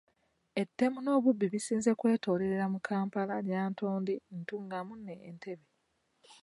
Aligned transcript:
Ettemu 0.61 0.97
n'obubbi 1.01 1.45
bisinze 1.53 1.91
kweyolekera 1.99 2.65
mu 2.73 2.79
Kampala, 2.87 3.35
Lyantonde, 3.47 4.13
Ntungamo 4.39 4.93
ne 5.05 5.13
Entebbe. 5.29 5.67